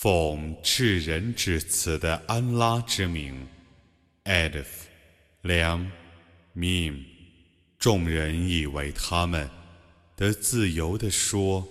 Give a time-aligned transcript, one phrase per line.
[0.00, 3.46] 奉至仁至慈的安拉之名
[4.24, 4.64] ，Alif，
[5.42, 5.92] 良
[6.56, 7.04] ，Mim，
[7.78, 9.50] 众人以为他们
[10.16, 11.68] 得自由地说：“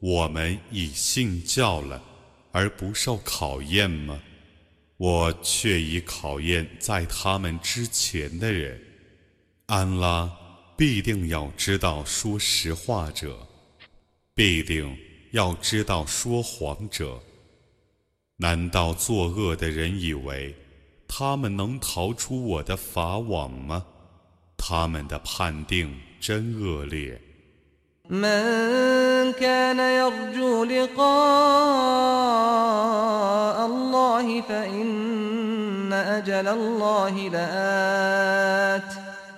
[0.00, 2.04] 我们已信教了，
[2.50, 4.22] 而不受考验吗？”
[5.00, 8.78] 我却已考验在他们之前的人。
[9.64, 10.30] 安拉
[10.76, 13.48] 必定要知道说实话者，
[14.34, 14.94] 必定
[15.30, 17.18] 要知道说谎者。
[18.37, 20.55] 难道作恶的人以为
[21.07, 23.85] 他们能逃出我的法网吗？
[24.57, 27.21] 他们的判定真恶劣。
[28.09, 30.95] من كان يرجو لقاء
[33.65, 38.93] الله فإن أجل الله لآت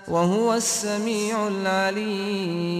[0.07, 2.79] وهو السميع العليم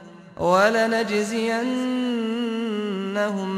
[0.40, 1.66] ولنجزينهم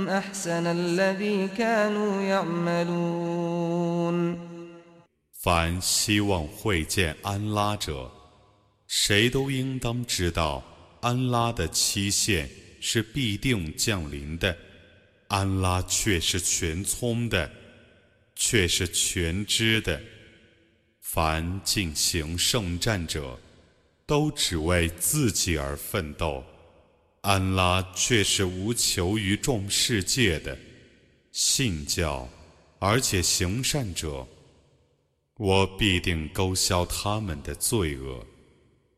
[0.09, 4.09] أحسن الذي كانوا يعملون
[5.41, 8.11] 凡希望会见安拉者，
[8.87, 10.63] 谁都应当知道，
[11.01, 12.49] 安拉的期限
[12.81, 14.57] 是必定降临的。
[15.29, 17.51] 安拉却是全聪的，
[18.35, 20.01] 却是全知的。
[21.01, 23.39] 凡进行圣战者，
[24.07, 26.45] 都只为自己而奋斗。
[27.24, 30.58] 安拉却是无求于众世界的，
[31.32, 32.28] 信教
[32.80, 34.28] 而且行善者，
[35.38, 38.26] 我必定勾销他们的罪恶，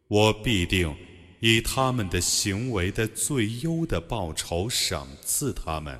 [0.08, 0.92] 我必定
[1.40, 6.00] 以他们的行为的最优的报酬赏赐他们。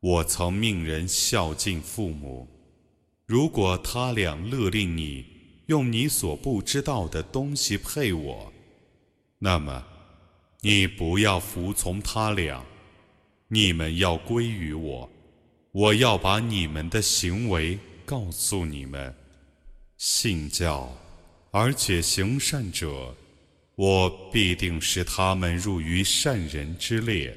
[0.00, 2.48] 我曾命人孝敬父母，
[3.26, 5.26] 如果他俩勒令你
[5.66, 8.50] 用你所不知道的东西配我，
[9.38, 9.84] 那么
[10.62, 12.64] 你不要服从他俩，
[13.48, 15.10] 你们要归于我，
[15.72, 19.14] 我要把你们的行为告诉你们。
[19.98, 20.90] 信教
[21.50, 23.14] 而且行善者，
[23.74, 27.36] 我必定使他们入于善人之列。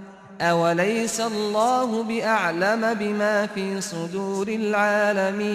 [0.40, 5.46] أوليس الله بأعلم بما في صدور العالمين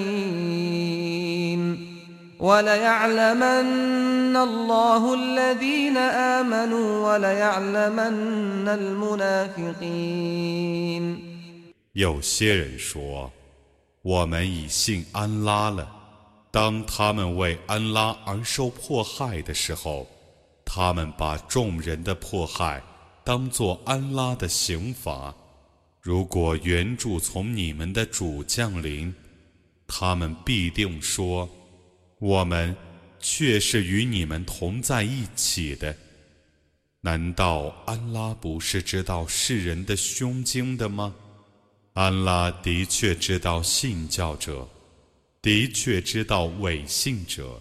[2.39, 8.67] وليعلمن الله الذين آمنوا وليعلمن
[9.87, 11.31] المنافقين
[11.93, 15.87] 有些人说：“我们已信安拉了。”
[16.49, 20.07] 当他们为安拉而受迫害的时候，
[20.65, 22.81] 他们把众人的迫害
[23.26, 25.34] 当作安拉的刑罚。
[26.00, 29.12] 如果援助从你们的主降临，
[29.84, 31.50] 他们必定说
[32.22, 32.76] ：“我们
[33.18, 35.92] 却是与你们同在一起的。”
[37.02, 41.12] 难道安拉不是知道世人的胸襟的吗？
[41.94, 44.68] 安拉的确知道信教者，
[45.42, 47.60] 的确知道伪信者。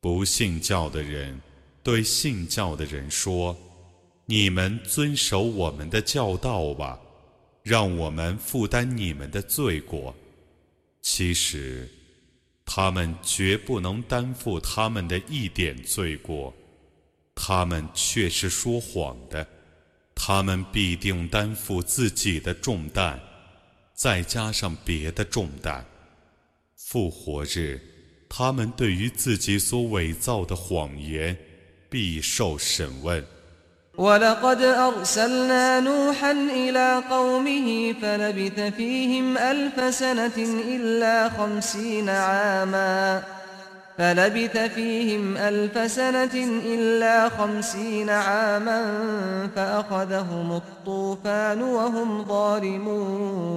[0.00, 1.40] 不信教的人
[1.82, 3.56] 对信教的人说
[4.26, 6.98] ：“你们遵守我们的教导吧，
[7.62, 10.14] 让我们负担你们的罪过。”
[11.00, 11.88] 其实，
[12.66, 16.52] 他们绝不能担负他们的一点罪过，
[17.34, 19.46] 他们却是说谎的。
[20.17, 23.19] 他们必定担负自己的重担，
[23.93, 25.85] 再加上别的重担。
[26.75, 27.81] 复活日，
[28.29, 31.37] 他们对于自己所伪造的谎言，
[31.89, 33.23] 必受审问。
[38.01, 40.37] فلبث فيهم ألف سنة
[40.73, 43.23] إلا خمسين عاما
[49.55, 53.53] فأخذهم الطوفان وهم ظالمون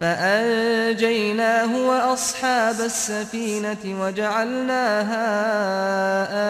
[0.00, 5.26] فأنجيناه وأصحاب السفينة وجعلناها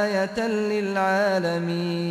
[0.05, 2.03] آية للعالمين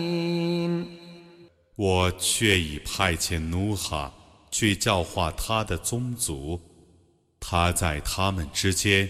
[1.77, 4.11] 我却已派遣努哈
[4.51, 6.59] 去教化他的宗族，
[7.39, 9.09] 他在他们之间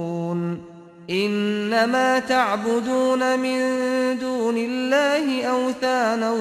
[1.09, 3.59] إنما تعبدون من
[4.19, 6.31] دون الله أوثانا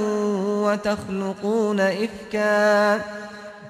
[0.65, 2.95] وتخلقون إفكا.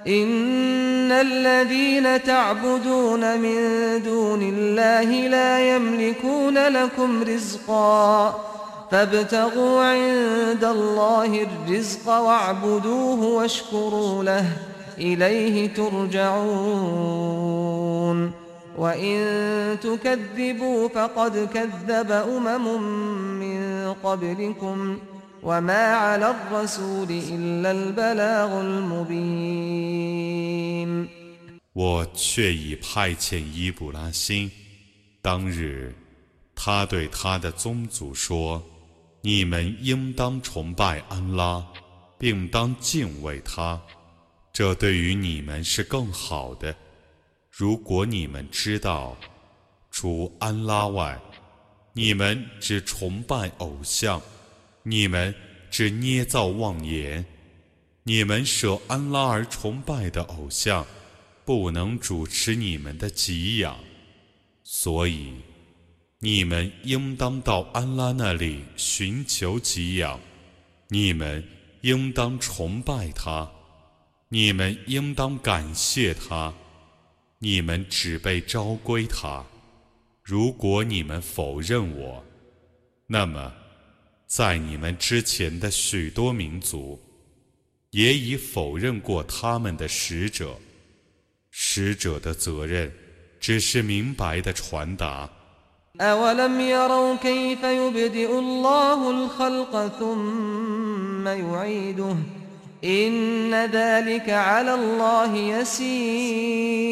[0.09, 3.59] إن الذين تعبدون من
[4.05, 8.45] دون الله لا يملكون لكم رزقا.
[8.92, 14.58] فابتغوا عند الله الرزق واعبدوه واشكروا له
[14.98, 17.24] إليه ترجعون
[18.78, 19.18] وإن
[19.82, 22.82] تكذبوا فقد كذب أمم
[23.40, 25.00] من قبلكم
[25.44, 30.24] وما على الرسول إلا البلاغ المبين
[31.74, 34.52] 我却已派遣伊布拉欣，
[35.24, 35.96] 当日
[36.54, 38.62] 他对他的宗族说。
[39.21, 41.67] 你们应当崇拜安拉，
[42.19, 43.81] 并当敬畏他，
[44.53, 46.75] 这对于你们是更好的。
[47.51, 49.17] 如果你们知道，
[49.91, 51.21] 除安拉外，
[51.93, 54.23] 你们只崇拜偶像，
[54.85, 55.35] 你们
[55.69, 57.25] 只捏造妄言，
[58.05, 60.87] 你们舍安拉而崇拜的偶像，
[61.45, 63.77] 不能主持你们的给养，
[64.63, 65.33] 所以。
[66.21, 70.19] 你们应当到安拉那里寻求给养，
[70.89, 71.45] 你们
[71.83, 73.49] 应当崇拜他，
[74.29, 76.53] 你们应当感谢他，
[77.39, 79.47] 你们只被召归他。
[80.25, 82.25] 如果你们否认我，
[83.07, 83.55] 那么
[84.27, 87.01] 在你们之前的许多民族
[87.91, 90.59] 也已否认过他们的使者。
[91.51, 92.93] 使者的责任
[93.39, 95.31] 只是明白的传达。
[96.01, 102.17] أولم يروا كيف يبدئ الله الخلق ثم يعيده
[102.85, 106.89] إن ذلك على الله يسير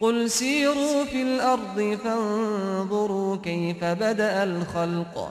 [0.00, 5.30] قل سيروا في الأرض فانظروا كيف بدأ الخلق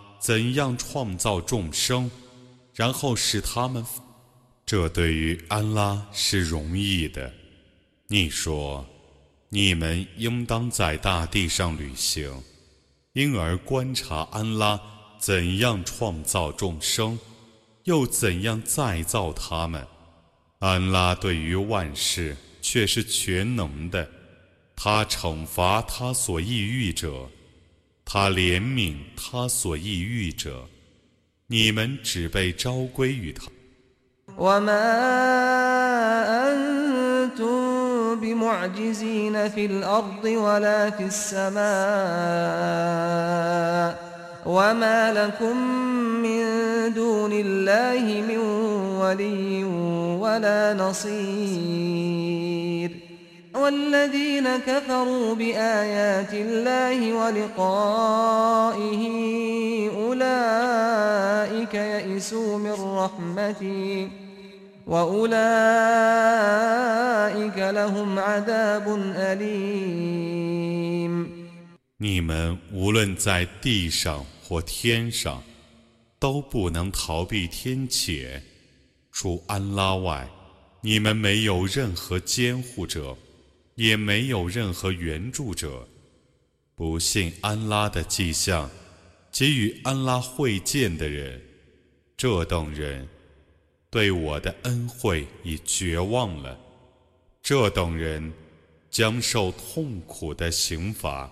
[0.21, 2.11] 怎样创造众生，
[2.75, 3.83] 然后使他们？
[4.67, 7.33] 这对于安拉是容易的。
[8.07, 8.85] 你说，
[9.49, 12.43] 你们应当在大地上旅行，
[13.13, 14.79] 因而观察安拉
[15.17, 17.17] 怎样创造众生，
[17.85, 19.87] 又怎样再造他们。
[20.59, 24.07] 安拉对于万事却是全能的。
[24.75, 27.27] 他惩罚他所抑郁者，
[28.13, 30.67] 他怜悯他所抑郁者。
[31.47, 33.45] 你们只被召归于他。
[53.54, 59.02] والذين كفروا بآيات الله ولقائه
[59.96, 64.10] أولئك يئسوا من رحمتي
[64.86, 65.36] وأولئك
[67.58, 70.66] لهم عذاب أليم
[71.98, 75.42] 你们无论在地上或天上，
[76.18, 78.42] 都不能逃避天谴。
[79.10, 80.28] 除安拉外，
[80.82, 83.16] 你们没有任何监护者。
[83.75, 85.87] 也没有任何援助者，
[86.75, 88.69] 不信安拉的迹象，
[89.31, 91.41] 给予安拉会见的人，
[92.17, 93.07] 这等人
[93.89, 96.59] 对我的恩惠已绝望了，
[97.41, 98.31] 这等人
[98.89, 101.31] 将受痛苦的刑罚。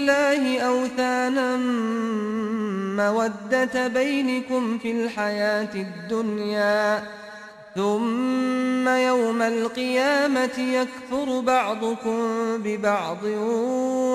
[0.00, 1.56] الله أوثانا
[2.96, 7.02] مودة بينكم في الحياة الدنيا
[7.74, 12.18] ثم يوم القيامة يكفر بعضكم
[12.58, 13.24] ببعض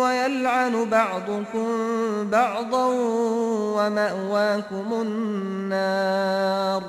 [0.01, 1.67] ويلعن بعضكم
[2.31, 2.85] بعضا
[3.75, 6.83] ومأواكم النار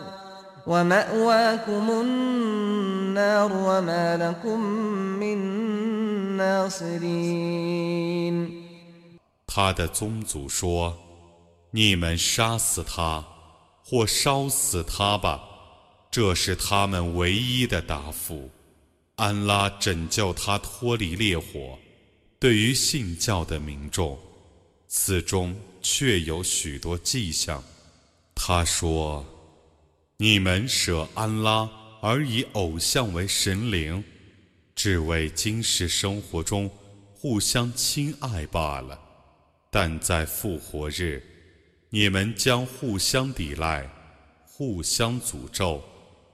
[0.67, 4.61] ومأواكم النار وما لكم
[5.21, 5.39] من
[6.37, 7.87] ناصرين.
[9.57, 10.95] 他的宗族说。
[11.71, 13.25] 你们杀死他，
[13.83, 15.43] 或烧死他吧，
[16.11, 18.51] 这是他们唯一的答复。
[19.15, 21.79] 安拉拯救他脱离烈火。
[22.39, 24.19] 对于信教的民众，
[24.89, 27.65] 此中确有许多迹象。
[28.35, 29.25] 他说
[30.19, 31.67] ：“你们舍安拉
[32.03, 34.05] 而以偶像为神灵，
[34.75, 36.71] 只为今世生活中
[37.15, 39.01] 互相亲爱罢了。
[39.79, 41.23] 但在复活日。”
[41.91, 43.87] 你们将互相抵赖，
[44.45, 45.83] 互相诅咒，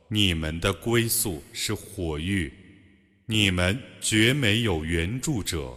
[0.08, 2.52] 你们的归宿是火狱，
[3.26, 5.76] 你们绝没有援助者。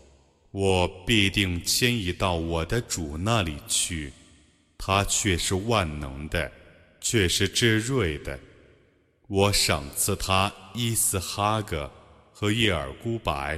[0.51, 4.11] 我必定迁移到我的主那里去，
[4.77, 6.51] 他却是万能的，
[6.99, 8.37] 却是至睿的。
[9.27, 11.89] 我赏赐他伊斯哈格
[12.33, 13.57] 和叶尔孤白，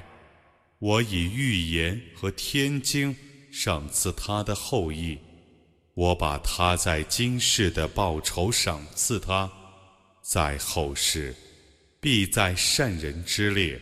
[0.77, 3.15] 我以预言和天经
[3.51, 5.17] 赏赐他的后裔。
[5.95, 9.51] 我把他在今世的报酬赏赐他，
[10.21, 11.35] 在后世
[11.99, 13.81] 必在善人之列。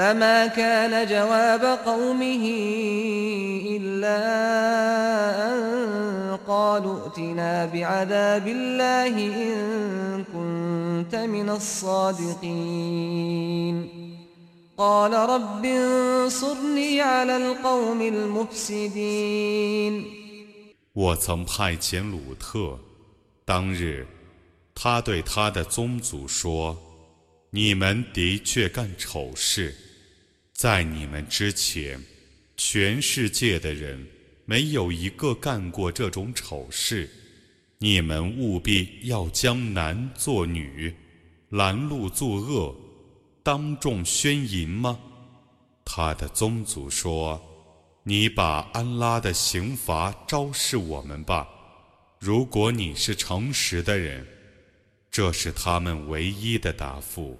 [0.00, 2.44] فما كان جواب قومه
[3.76, 4.18] إلا
[5.48, 5.56] أن
[6.46, 12.46] قالوا ائتنا بعذاب الله إن كنت من الصادقين
[14.78, 20.04] قال رب انصرني على القوم المفسدين
[20.92, 22.78] 我曾派遣鲁特，
[23.46, 24.06] 当日，
[24.74, 26.76] 他对他的宗族说：“
[27.50, 29.74] 你们的确干丑事。”
[30.53, 31.99] 在你们之前，
[32.55, 34.07] 全世界的人
[34.45, 37.09] 没有一个干过这种丑事。
[37.79, 40.95] 你们务必要将男做女，
[41.49, 42.75] 拦路作恶，
[43.41, 44.99] 当众宣淫吗？
[45.83, 47.41] 他的宗族说
[48.05, 51.49] ：“你把安拉的刑罚昭示我们吧。
[52.19, 54.27] 如果你是诚实的人，
[55.09, 57.39] 这是他们唯一的答复。”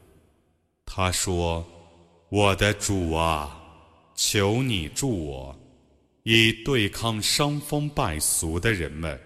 [0.88, 1.64] 他说。
[2.31, 3.57] 我的主啊，
[4.15, 5.57] 求你助我，
[6.25, 9.19] 以对抗伤风败俗的人们。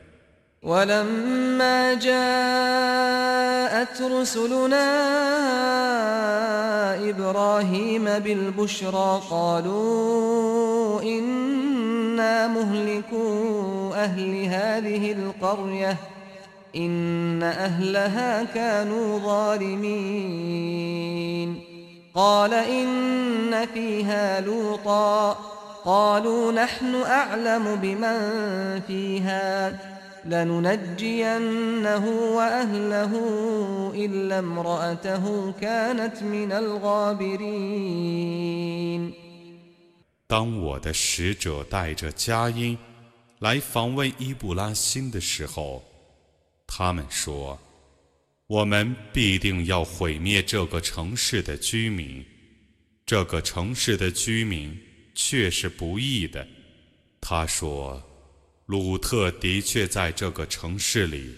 [0.63, 2.13] ولما جاءت
[4.03, 4.91] رسلنا
[7.11, 15.97] إبراهيم بالبشرى قالوا إنا مهلكو أهل هذه القرية
[16.77, 20.11] إن أهلها كانوا ظالمين
[22.15, 25.33] قال إن فيها لوطا
[25.85, 29.79] قالوا نحن أعلم بمن فيها
[30.25, 32.05] لننجينه
[32.37, 33.13] وأهله
[33.95, 37.51] إلا امرأته كانت من الغابرين
[40.27, 42.77] 当我的使者带着佳音
[43.39, 45.83] 来访问伊布拉辛的时候，
[46.67, 47.59] 他们说。
[48.48, 52.24] 我们必定要毁灭这个城市的居民。
[53.04, 54.80] 这个城市的居民
[55.16, 56.48] 却是不义的。
[57.20, 58.02] 他说
[58.68, 61.34] ：“鲁特的确在这个城市里。”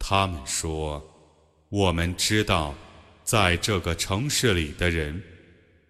[0.00, 1.02] 他们说
[1.68, 2.74] ：“我们知道，
[3.22, 5.22] 在这个城市里的人，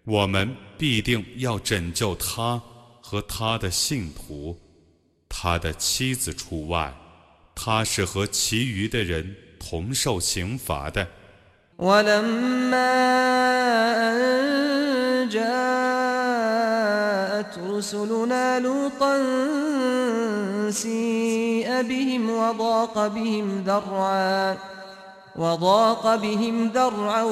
[0.03, 2.61] 我们必定要拯救他
[3.01, 4.59] 和他的信徒，
[5.29, 6.93] 他的妻子除外。
[7.55, 9.33] 他是和其余的人。”
[9.64, 11.06] 同受刑罚的。
[11.80, 12.92] ولما
[14.10, 16.60] أن جاءت
[17.58, 19.16] رسلنا لوطا
[20.70, 24.56] سيء بهم وضاق بهم ذرعا
[25.36, 27.22] وضاق بهم ذرعا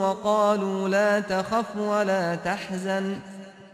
[0.00, 3.18] وقالوا لا تخف ولا تحزن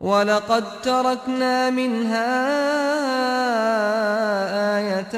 [0.00, 2.26] ولقد تركنا منها
[4.78, 5.14] آية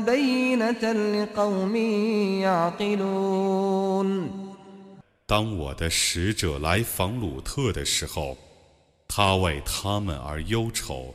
[0.00, 1.76] بينة لقوم
[2.42, 4.28] يعقلون
[5.26, 8.36] 当我的使者来访鲁特的时候，
[9.08, 11.14] 他为他们而忧愁，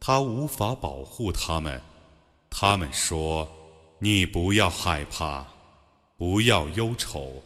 [0.00, 1.80] 他无法保护他们。
[2.50, 5.46] 他们说：“你不要害怕，
[6.18, 7.42] 不要忧愁，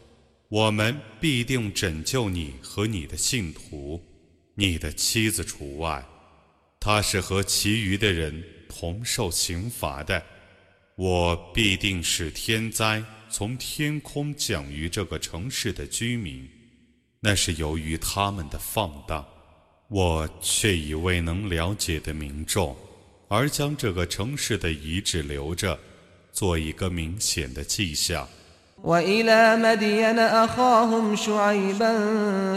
[0.49, 4.01] 我们必定拯救你和你的信徒。”
[4.54, 6.04] 你的妻子除外，
[6.78, 10.22] 她是和其余的人同受刑罚的。
[10.96, 16.48] 我必定使天灾从天空降于这个城市的居民，
[17.18, 19.26] 那是由于他们的放荡。
[19.88, 22.76] 我却以未能了解的民众，
[23.28, 25.78] 而将这个城市的遗址留着，
[26.32, 28.28] 做一个明显的迹象。
[28.83, 31.93] وإلى مدين أخاهم شعيبا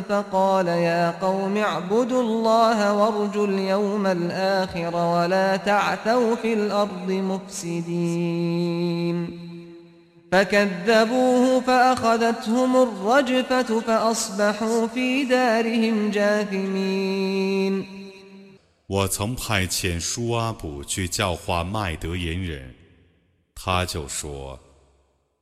[0.09, 7.11] فقال يا قوم اعبدوا الله وارجوا اليوم الآخر ولا تعثوا في الأرض
[7.51, 8.68] مفسدين
[10.33, 17.85] فكذبوه فأخذتهم الرجفة فأصبحوا في دارهم جاثمين
[18.88, 22.75] 我曾派遣舒阿卜去教化麦德言人，
[23.55, 24.59] 他就说。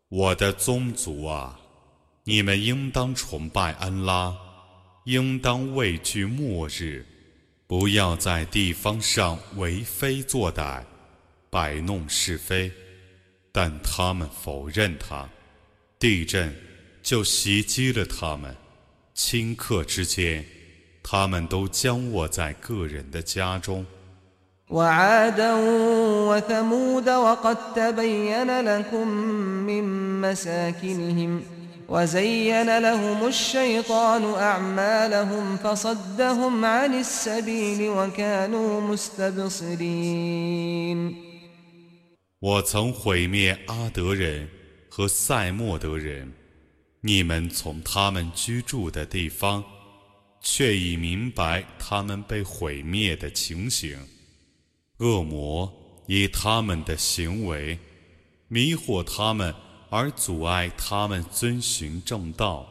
[0.10, 1.60] 我的宗族啊，
[2.26, 4.36] 你们应当崇拜安拉，
[5.06, 7.04] 应当畏惧末日，
[7.66, 10.84] 不要在地方上为非作歹，
[11.50, 12.72] 摆弄是非。
[13.52, 15.28] 但他们否认他，
[15.98, 16.56] 地震
[17.02, 18.56] 就袭击了他们。
[19.16, 20.46] 顷刻之间，
[21.02, 23.84] 他们都僵卧在个人的家中。
[31.91, 39.81] وزين لهم الشيطان أعمالهم فصدهم عن السبيل وكانوا مستبصرين
[42.39, 44.49] 我曾毁灭阿德人
[44.89, 46.33] 和塞莫德人，
[47.01, 49.65] 你们从他们居住的地方，
[50.41, 53.99] 却已明白他们被毁灭的情形。
[54.98, 55.72] 恶魔
[56.08, 57.80] 以他们的行为
[58.48, 59.54] 迷惑他们。
[59.92, 62.66] 而阻碍他们遵循正道，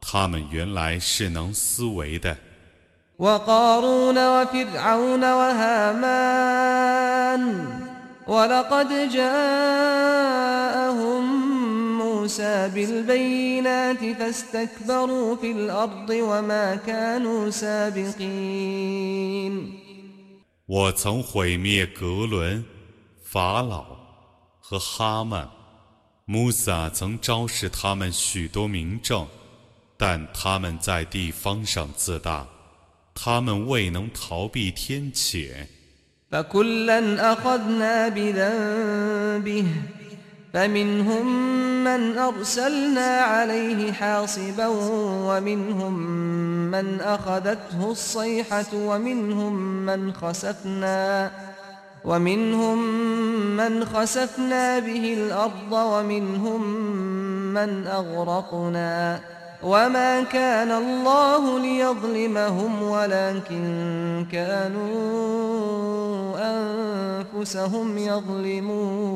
[0.00, 2.36] 他们原来是能思维的。
[20.72, 22.64] 我曾毁灭格伦、
[23.24, 23.84] 法老
[24.60, 25.50] 和哈曼。
[26.26, 29.26] 穆萨曾昭示他们许多名证，
[29.96, 32.46] 但他们在地方上自大，
[33.12, 35.66] 他们未能逃避天谴。
[40.52, 41.26] فمنهم
[41.84, 44.66] من أرسلنا عليه حاصبا
[45.26, 45.92] ومنهم
[46.70, 49.54] من أخذته الصيحة ومنهم
[49.86, 51.30] من خسفنا
[52.04, 52.78] ومنهم
[53.56, 56.62] من خسفنا به الأرض ومنهم
[57.54, 59.20] من أغرقنا
[59.63, 64.85] وما كان الله ليظلمهم ولكن كانوا
[66.37, 69.15] أنفسهم يظلمون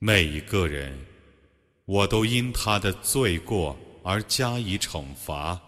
[0.00, 0.96] 每一个人，
[1.84, 5.60] 我都因他的罪过而加以惩罚。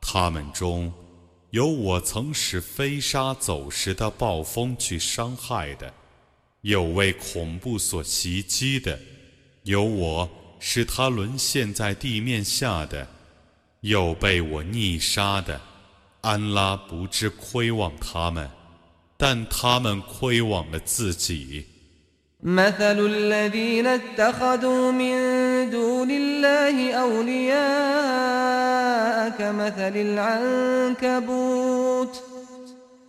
[0.00, 0.92] 他们中
[1.50, 5.92] 有我曾使飞沙走石的暴风去伤害的，
[6.62, 8.98] 有为恐怖所袭击的，
[9.62, 13.06] 有我 使他沦陷在地面下的，
[13.80, 15.60] 有被我溺杀的。
[16.22, 18.48] 安拉不知亏枉他们，
[19.18, 21.66] 但他们亏枉了自己。
[22.42, 27.54] مثل الذين اتخذوا من دون الله أولياء
[29.38, 31.47] كمثل العنكبوت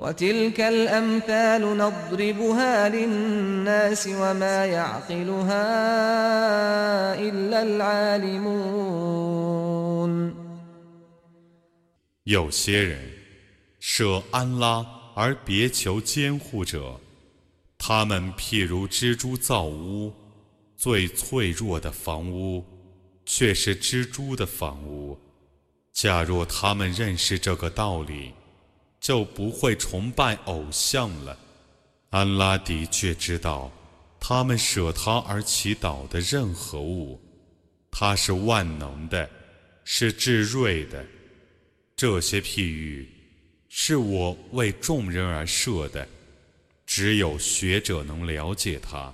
[0.00, 5.64] وتلك الأمثال نضربها للناس وما يعقلها
[7.14, 8.96] إلا العالمون
[12.24, 13.00] 有些人
[13.80, 17.00] 舍安拉而别求监护者。
[17.78, 20.12] 他们譬如蜘蛛造屋，
[20.76, 22.64] 最脆弱的房屋，
[23.24, 25.18] 却是蜘蛛的房屋。
[25.92, 28.32] 假若他们认识这个道理，
[29.01, 31.37] 就不会崇拜偶像了。
[32.11, 33.71] 安拉的确知道，
[34.19, 37.19] 他们舍他而祈祷的任何物，
[37.89, 39.27] 他是万能的，
[39.83, 41.03] 是至睿的。
[41.95, 43.09] 这些譬喻，
[43.67, 46.07] 是我为众人而设的。
[46.85, 49.13] 只有学者能了解它。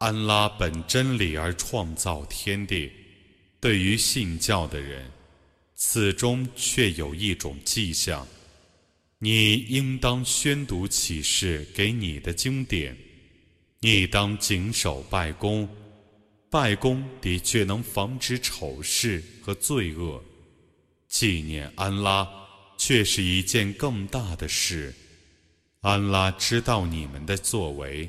[0.00, 2.90] 安拉本真理而创造天地，
[3.60, 5.10] 对于信教的人，
[5.74, 8.26] 此中却有一种迹象。
[9.18, 12.96] 你应当宣读启示给你的经典，
[13.80, 15.68] 你当谨守拜功，
[16.48, 20.24] 拜功的确能防止丑事和罪恶。
[21.08, 22.26] 纪念安拉，
[22.78, 24.94] 却是一件更大的事。
[25.82, 28.08] 安拉知道你们的作为。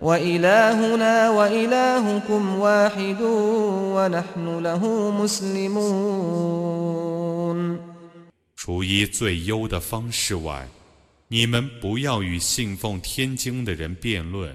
[0.00, 3.20] وإلهنا وإلهكم واحد
[3.94, 6.74] ونحن له مسلمون
[8.56, 10.68] 除一最优的方式外，
[11.28, 14.54] 你们不要与信奉天经的人辩论，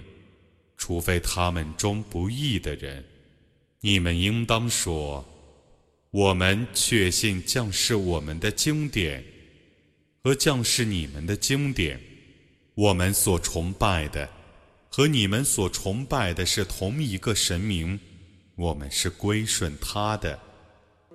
[0.77, 3.03] 除非他们中不义的人。
[3.81, 5.25] 你们应当说：
[6.11, 9.23] 我们确信将士我们的经典
[10.23, 11.99] 和将士你们的经典，
[12.75, 14.29] 我们所崇拜的。
[14.93, 17.99] 和你们所崇拜的是同一个神明，
[18.55, 20.39] 我们是归顺他的。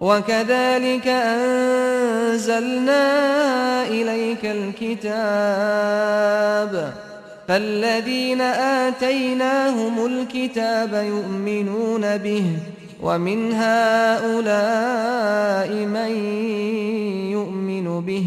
[0.00, 2.96] وكذلك أنزلنا
[3.86, 5.12] إليك الكتاب
[7.46, 12.58] فالذين آتيناهم الكتاب يؤمنون به
[13.00, 16.10] ومن هؤلاء من
[17.30, 18.26] يؤمن به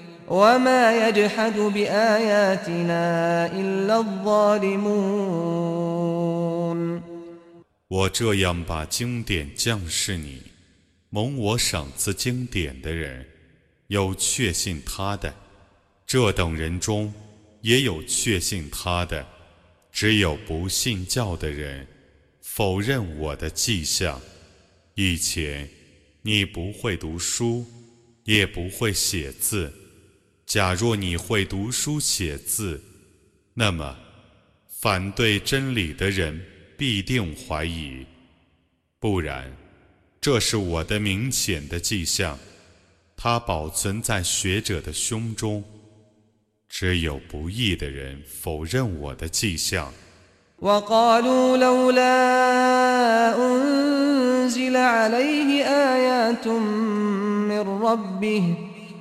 [7.87, 10.41] 我这样把经典降示你，
[11.09, 13.25] 蒙我赏赐经典的人，
[13.87, 15.33] 有确信他的；
[16.05, 17.13] 这等人中
[17.61, 19.25] 也有确信他的，
[19.91, 21.85] 只有不信教的人
[22.41, 24.21] 否认我的迹象。
[24.95, 25.67] 以前
[26.21, 27.65] 你不会读书，
[28.23, 29.73] 也不会写字。
[30.51, 32.83] 假若你会读书写字，
[33.53, 33.95] 那么
[34.81, 36.37] 反对真理的人
[36.77, 38.05] 必定怀疑；
[38.99, 39.49] 不然，
[40.19, 42.37] 这是我的明显的迹象，
[43.15, 45.63] 它保存在学者的胸中。
[46.67, 49.93] 只有不义的人否认我的迹象。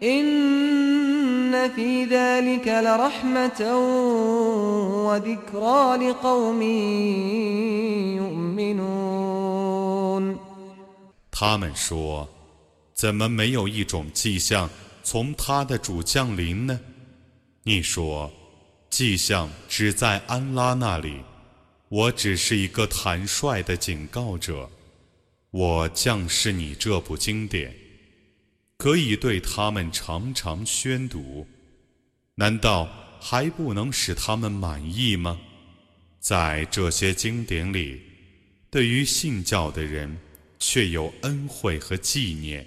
[0.00, 0.38] إن
[11.30, 12.28] 他们说
[12.94, 14.68] ：“怎么没有一种迹象
[15.02, 16.78] 从他的主降临呢？”
[17.64, 18.30] 你说
[18.90, 21.22] ：“迹象只在安拉那里，
[21.88, 24.68] 我只是一个坦率的警告者。
[25.50, 27.74] 我降示你这部经典。”
[28.78, 31.44] 可以对他们常常宣读，
[32.36, 32.88] 难道
[33.20, 35.36] 还不能使他们满意吗？
[36.20, 38.00] 在这些经典里，
[38.70, 40.16] 对于信教的人
[40.60, 42.64] 却有恩惠和纪念。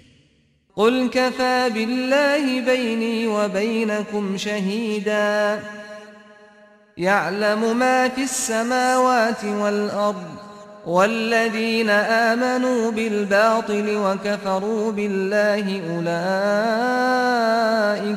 [10.85, 16.05] والذين آمنوا بالباطل وكفروا بالله أولئك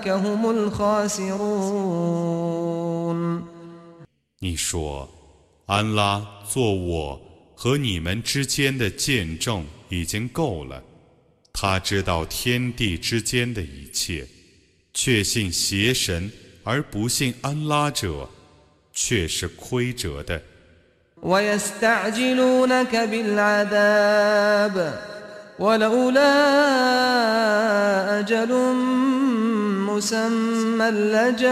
[0.09, 1.41] هم الخاسرون
[4.39, 5.09] 你说，
[5.67, 7.21] 安拉做我
[7.57, 10.85] 和你们之间的见证已经够了。
[11.53, 14.29] 他知道天地之间的一切，
[14.95, 16.31] 确信邪神
[16.63, 18.29] 而不信安拉者，
[18.93, 20.41] 却是亏折的。
[21.24, 24.94] ويستعجلونك بالعذاب
[25.60, 26.36] ولولا
[28.20, 28.74] أجل
[29.90, 31.46] مسمى لجاءهم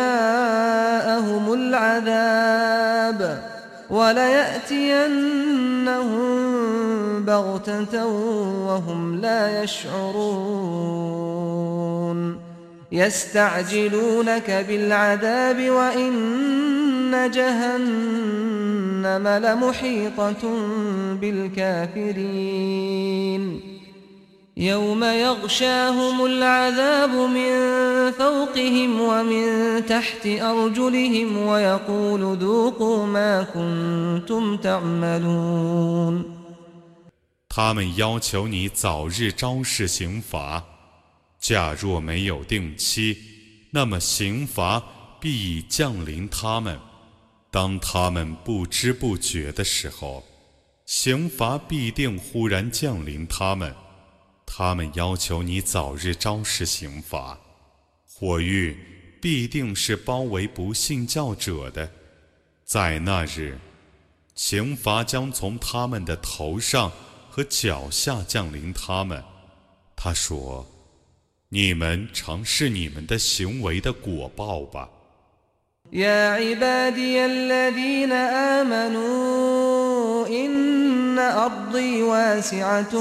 [1.53, 3.43] العذاب
[3.89, 5.23] وليأتينهم
[7.25, 8.05] بغتة
[8.67, 10.93] وهم لا يشعرون
[12.92, 20.56] يستعجلونك بالعذاب وإن جهنم لمحيطة
[21.20, 22.58] بالكافرين
[24.56, 27.52] يوم يغشاهم العذاب من
[28.10, 29.46] فوقهم ومن
[29.86, 36.38] تحت أرجلهم ويقول ذوقوا ما كنتم تعملون
[37.48, 40.62] 他们要求你早日昭示刑罚，
[41.43, 43.17] 假若没有定期，
[43.71, 44.81] 那么刑罚
[45.19, 46.79] 必已降临他们。
[47.51, 50.23] 当他们不知不觉的时候，
[50.85, 53.75] 刑罚必定忽然降临他们。
[54.45, 57.37] 他们要求你早日昭示刑罚，
[58.07, 58.77] 火狱
[59.21, 61.91] 必定是包围不信教者的。
[62.63, 63.59] 在那日，
[64.33, 66.89] 刑罚将从他们的头上
[67.29, 69.21] 和脚下降临他们。
[69.93, 70.65] 他说
[71.52, 74.90] ：“你们尝试你们的行为的果报吧。”
[80.30, 82.98] إن أرضي واسعة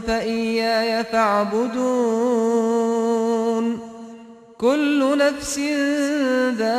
[0.00, 1.60] فإياي فاعبدون
[4.58, 5.58] كل نفس
[6.58, 6.74] ذائقة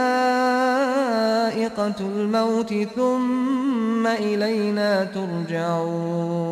[2.00, 6.52] الموت ثم إلينا ترجعون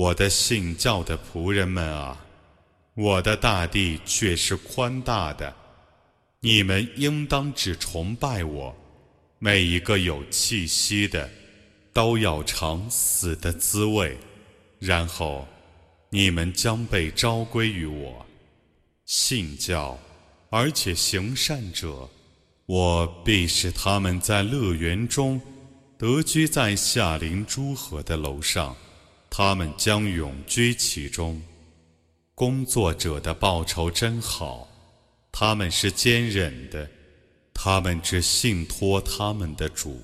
[0.00, 2.18] 我的信教的仆人们啊，
[2.94, 5.54] 我的大地却是宽大的，
[6.40, 8.74] 你们应当只崇拜我。
[9.38, 11.28] 每一个有气息的，
[11.92, 14.16] 都要尝死的滋味，
[14.78, 15.46] 然后
[16.08, 18.24] 你们将被召归于我。
[19.04, 19.98] 信教
[20.48, 22.08] 而且行善者，
[22.64, 25.38] 我必使他们在乐园中
[25.98, 28.74] 得居在夏林诸河的楼上。
[29.30, 31.40] 他们将永居其中。
[32.34, 34.66] 工作者的报酬真好，
[35.30, 36.88] 他们是坚忍的，
[37.54, 40.00] 他们只信托他们的主。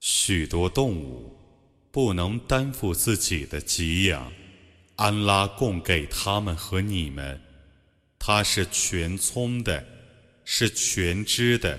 [0.00, 1.29] 许多动物。
[1.92, 4.30] 不能担负自己的给养，
[4.96, 7.40] 安拉供给他们和你们，
[8.18, 9.84] 他是全聪的，
[10.44, 11.78] 是全知的。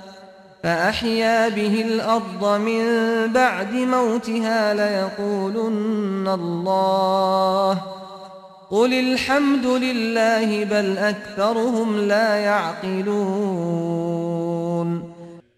[0.62, 2.82] فأحيا به الأرض من
[3.32, 7.82] بعد موتها ليقولن الله
[8.70, 13.16] قل الحمد لله بل أكثرهم لا يعقلون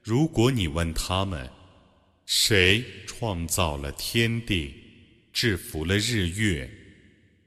[0.02, 1.48] 如果你问他们，
[2.26, 4.74] 谁创造了天地，
[5.33, 6.68] 制服了日月，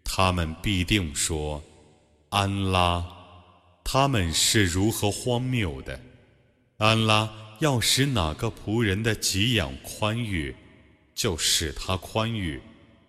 [0.03, 1.61] 他们必定说：
[2.29, 3.05] 安拉。
[3.83, 5.99] 他们是如何荒谬的！
[6.77, 7.29] 安拉。
[7.58, 10.54] 要使哪个仆人的给养宽裕，
[11.14, 12.60] 就使他宽裕；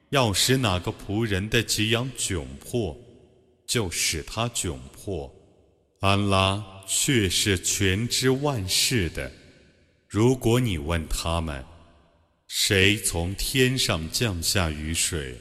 [0.09, 2.97] 要使哪个仆人的给养窘迫，
[3.65, 5.33] 就使他窘迫。
[5.99, 9.31] 安拉却是全知万事的。
[10.07, 11.65] 如果你问他们，
[12.47, 15.35] 谁从天上降下雨水，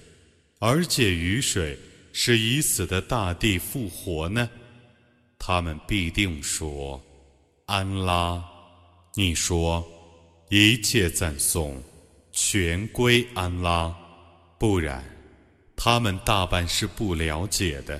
[0.58, 1.78] 而且雨水
[2.12, 4.50] 使已死的大地复活呢？
[5.38, 7.00] 他们必定说：
[7.66, 8.55] 安拉。
[9.15, 9.85] 你说，
[10.49, 11.81] 一切赞颂
[12.31, 13.93] 全归安拉，
[14.57, 15.03] 不然，
[15.75, 17.99] 他们大半是不了解的。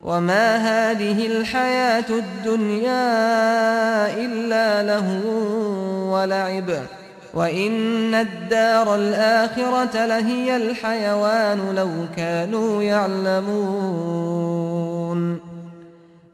[0.00, 3.06] وما هذه الحياة الدنيا
[4.16, 5.06] إلا له
[6.12, 6.86] ولعب
[7.34, 14.34] وإن الدار الآخرة لهي الحيوان لو كانوا يعلمون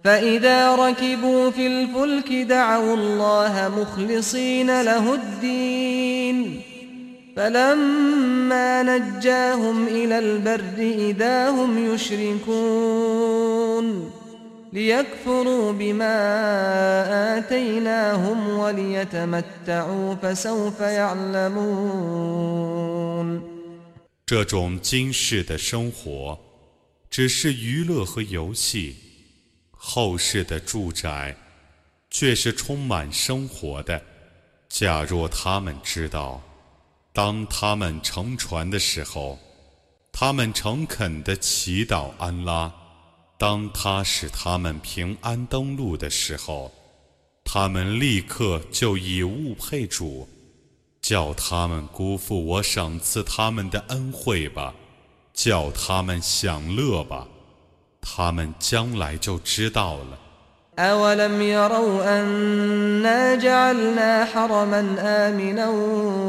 [0.05, 6.61] فإذا ركبوا في الفلك دعوا الله مخلصين له الدين
[7.37, 13.41] فلما نجاهم إلى البر إذا هم يشركون
[14.73, 16.19] ليكفروا بما
[17.39, 22.21] آتيناهم وليتمتعوا فسوف يعلمون
[24.27, 26.39] 这种今世的生活，
[27.11, 28.95] 只是娱乐和游戏；
[29.88, 31.38] 后世的住宅，
[32.10, 34.02] 却是充满生活的。
[34.68, 36.42] 假若他们知道。
[37.14, 39.40] 当他们乘船的时候，
[40.12, 42.70] 他们诚恳地祈祷安拉；
[43.38, 46.74] 当他使他们平安登陆的时候，
[47.46, 50.28] 他们立刻就以物配主，
[51.02, 54.74] 叫他们辜负我赏赐他们的恩惠吧，
[55.34, 57.26] 叫他们享乐吧，
[58.05, 60.31] 他们将来就知道了。
[60.79, 65.69] أولم يروا أنا جعلنا حرما آمنا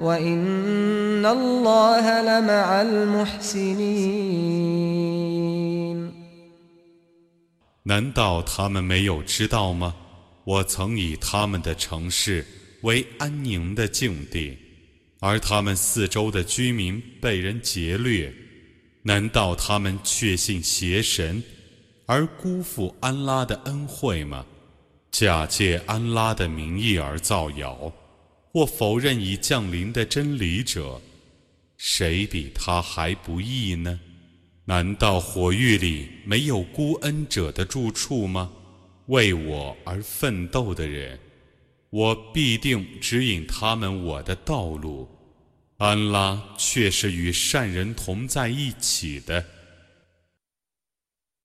[0.00, 3.78] وإن الله لمع المحسنين
[7.82, 9.94] 难道他们没有知道吗？
[10.44, 12.46] 我曾以他们的城市
[12.82, 14.56] 为安宁的境地。
[15.20, 18.32] 而他们四周的居民被人劫掠，
[19.02, 21.42] 难道他们确信邪神，
[22.06, 24.46] 而辜负安拉的恩惠吗？
[25.10, 27.92] 假借安拉的名义而造谣，
[28.53, 31.01] 或否认已降临的真理者，
[31.75, 33.99] 谁比他还不义呢？
[34.65, 38.51] 难道火狱里没有孤恩者的住处吗？
[39.07, 41.19] 为我而奋斗的人。
[41.89, 45.09] 我必定指引他们我的道路，
[45.77, 49.43] 安拉却是与善人同在一起的。